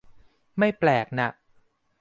[0.57, 1.29] ไม่แปลกน่ะ